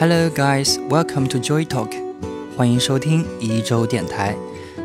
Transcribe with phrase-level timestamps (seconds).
[0.00, 0.78] Hello, guys.
[0.88, 1.90] Welcome to Joy Talk.
[2.56, 4.34] 欢迎收听一周电台，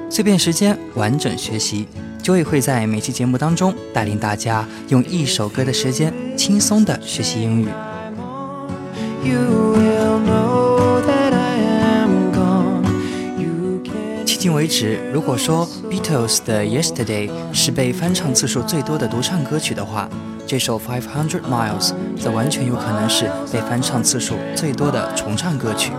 [0.09, 1.87] 碎片时间，完整学习。
[2.21, 7.69] Joy 会在每期节目当中带领大家用一首歌的时间，轻松的学习英语。
[14.25, 20.09] 迄今为止，如果说 Beatles 的 Yesterday 是被翻唱次数最多的独唱歌曲的话，
[20.47, 21.91] 这首 Five Hundred Miles
[22.21, 25.91] 则完全有可能是被翻唱次数最多的重唱歌曲。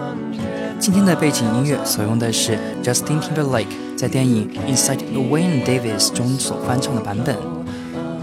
[0.78, 7.36] 今天的背景音乐所用的是 Justin Timberlake 在电影 Inside Llewyn Davis 中所翻唱的版本。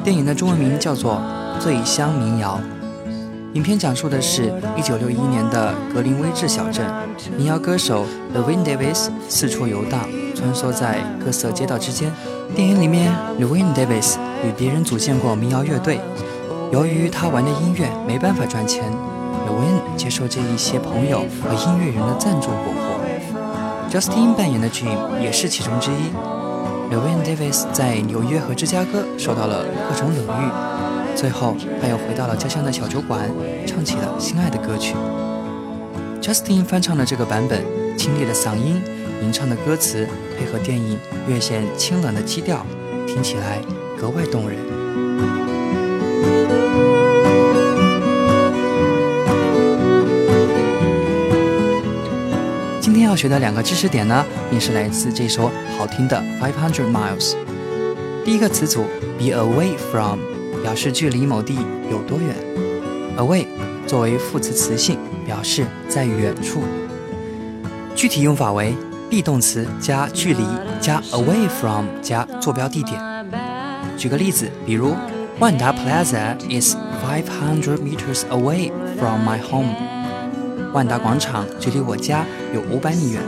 [0.04, 1.22] 电影的中文名叫做
[1.60, 2.60] 《醉乡民谣》。
[3.54, 6.84] 影片讲述的是1961年的格林威治小镇，
[7.38, 8.04] 民谣歌手
[8.34, 12.12] Llewyn Davis 四处游荡，穿梭在各色街道之间。
[12.56, 16.00] 电影里面，Llewyn Davis 与别人组建过民谣乐队，
[16.72, 18.92] 由于他玩的音乐没办法赚钱
[19.48, 23.00] ，Llewyn 接受这一些朋友和音乐人的赞助过活。
[23.92, 26.12] Justin 扮演的 Jim 也是其中之一。
[26.92, 30.73] Llewyn Davis 在纽约和芝加哥受到了各种冷遇，
[31.16, 33.30] 最后他又回到了家乡的小酒馆，
[33.66, 34.96] 唱起了心爱的歌曲。
[36.22, 37.64] Justin 翻唱的这个版本，
[37.98, 38.82] 清丽的嗓音。
[39.22, 40.06] 吟唱的歌词
[40.38, 42.66] 配合电影略显清冷的基调，
[43.08, 43.62] 听起来
[43.98, 44.58] 格外动人。
[52.82, 57.32] 今天要学的两个知识点呢，便是来自这首好听的《Five Hundred Miles》。
[58.26, 58.84] 第一个词组
[59.18, 60.20] “be away from”
[60.64, 61.58] 表示距离某地
[61.92, 62.36] 有多远
[63.18, 63.46] ，“away”
[63.86, 64.98] 作为副词词性，
[65.28, 66.64] 表示在远处。
[67.94, 68.74] 具体用法为。
[69.14, 70.44] be 动词加距离
[70.82, 73.00] 加 away from 加坐标地点。
[73.96, 74.96] 举个例子，比如
[75.38, 79.76] 万达 Plaza is five hundred meters away from my home。
[80.74, 82.26] 万达广场距离我家
[82.56, 83.22] 有五百米远。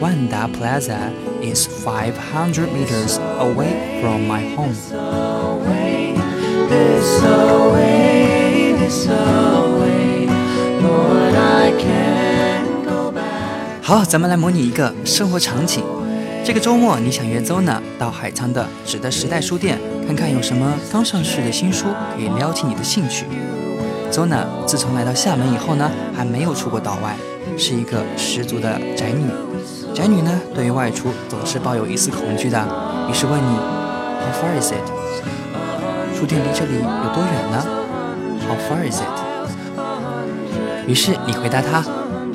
[0.00, 0.96] 万达 Plaza
[1.42, 5.97] is five hundred meters away from my home。
[13.80, 15.82] 好，咱们来模拟一个生活场景。
[16.44, 23.24] 这个周末，你想约 Zona 到海沧的纸的时代书店，看看有什么刚上市的新书可以撩起你的兴趣。
[24.12, 27.16] Zona 自从来到厦门以后呢，还没有出过岛外，
[27.56, 29.24] 是一个十足的宅女。
[29.94, 32.62] 宅女呢，对于外出总是抱有一丝恐惧的，
[33.10, 33.56] 于是问你
[34.20, 35.87] ，How far is it？
[36.17, 37.63] 书店离这里有多远呢？
[38.47, 39.05] How far is it？
[40.87, 41.83] 于是你回答他，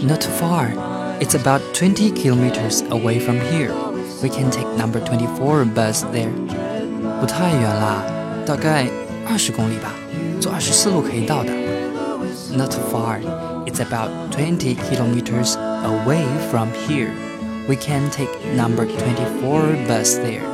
[0.02, 3.72] Not far。It's about 20 kilometers away from here.
[4.22, 6.30] We can take number 24 bus there.
[7.20, 8.02] 不太远啦，
[8.46, 8.86] 大概
[9.28, 9.92] 二十公里吧，
[10.40, 11.52] 坐二十四路可以到的。
[12.52, 13.20] Not too far.
[13.66, 17.10] It's about 20 kilometers away from here.
[17.68, 20.51] We can take number 24 bus there.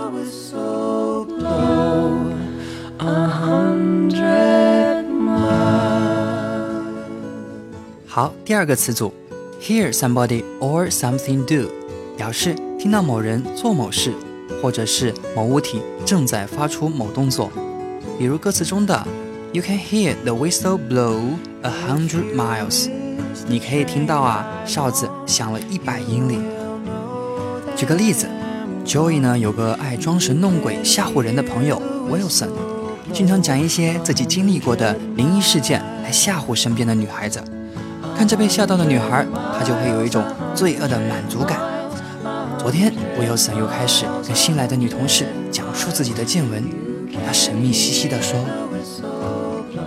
[8.05, 9.13] 好，第二个词组
[9.61, 11.69] Hear somebody or something do，
[12.17, 14.11] 表示听到某人做某事，
[14.61, 17.49] 或者是某物体正在发出某动作。
[18.17, 19.07] 比如歌词中的
[19.53, 21.21] "You can hear the whistle blow
[21.61, 22.89] a hundred miles"，
[23.47, 26.41] 你可以听到啊哨子响了一百英里。
[27.77, 28.27] 举个例子
[28.85, 32.49] ，Joey 呢有个爱装神弄鬼吓唬人的朋友 Wilson，
[33.13, 37.41] 经常讲一些自己经历过的灵异事件来吓唬身边的女孩子。
[38.17, 39.25] 看着被吓到的女孩，
[39.57, 41.57] 他就会有一种罪恶的满足感。
[42.57, 46.63] 昨天，威尔森又开始跟新来的女同事讲述自己的见闻。
[47.25, 48.37] 他神秘兮兮地说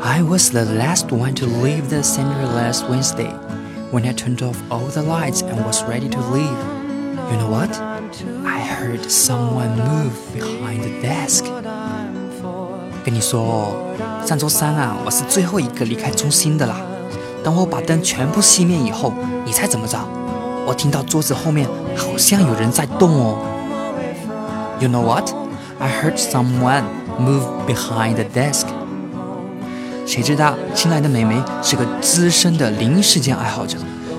[0.01, 3.31] ：“I was the last one to leave the center last Wednesday.
[3.93, 6.57] When I turned off all the lights and was ready to leave,
[7.31, 7.71] you know what?
[8.47, 11.45] I heard someone move behind the desk.”
[13.05, 13.75] 跟你说哦，
[14.25, 16.77] 上周三啊，我是最后一个离开中心的啦。
[17.43, 19.13] 等我把灯全部熄灭以后，
[19.45, 19.99] 你猜怎么着？
[20.65, 23.39] 我听到桌子后面好像有人在动哦。
[24.79, 25.29] You know what?
[25.79, 26.85] I heard someone
[27.19, 28.67] move behind the desk.
[30.07, 33.79] 谁知道新来的美眉是个资深的灵异事件爱好者，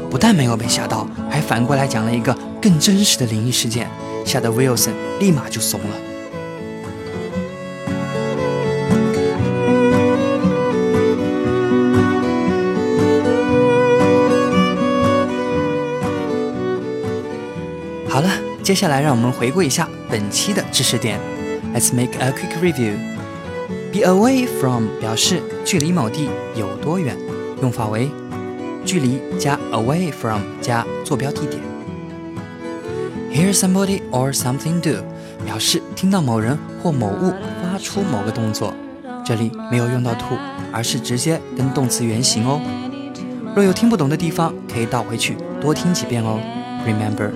[0.10, 3.90] 不但没有被吓到，还反过来讲了一个更真实的灵异事件，
[4.26, 6.13] 吓得 Wilson 立马就怂了。
[18.64, 21.20] 接下来让我们回顾一下本期的知识点。
[21.76, 22.96] Let's make a quick review.
[23.92, 27.18] Be away from 表示距离某地有多远，
[27.62, 28.10] 用法为
[28.86, 31.62] 距离加 away from 加坐标地点。
[33.34, 35.04] Hear somebody or something do
[35.46, 38.74] 表示听到某人或某物发出某个动作，
[39.26, 40.38] 这里没有用到 to，
[40.72, 42.62] 而是直接跟动词原形哦。
[43.54, 46.40] 若有听不懂的地方，可以倒回去多听几遍哦。
[46.88, 47.30] Remember,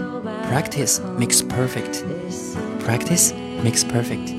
[0.50, 2.04] practice makes perfect.
[2.86, 3.34] Practice
[3.64, 4.34] makes perfect.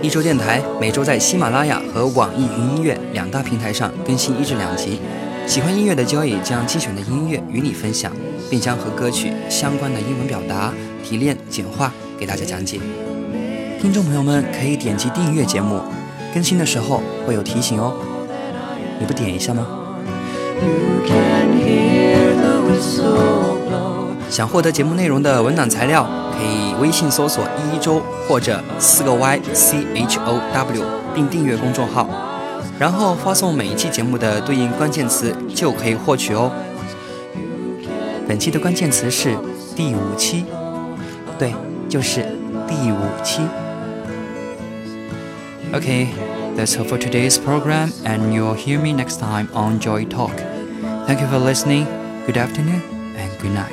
[0.00, 5.00] 一周电台每周在喜马拉雅和网易云音乐两大平台上更新一至两集。
[5.46, 8.12] 喜欢音乐的交易将精选的音乐与你分享，
[8.48, 10.72] 并将和歌曲相关的英文表达
[11.02, 12.78] 提炼简化给大家讲解。
[13.80, 15.80] 听众朋友们可以点击订阅节目，
[16.32, 17.94] 更新的时候会有提醒哦。
[19.00, 19.66] 你不点一下吗？
[24.30, 32.08] 想获得节目内容的文档材料，可以微信搜索“一一周”或者四个 Y C H O W，并订阅公众号，
[32.78, 36.52] 然后发送每一期节目的对应关键词，就可以获取哦。
[38.28, 39.36] 本期的关键词是
[39.74, 40.44] 第五期，
[41.36, 41.52] 对，
[41.88, 42.22] 就是
[42.68, 43.42] 第五期。
[45.72, 46.08] OK
[46.58, 50.36] that's all for today's program, and you'll hear me next time on Joy Talk.
[51.06, 51.84] Thank you for listening.
[52.26, 52.82] Good afternoon
[53.14, 53.72] and good night.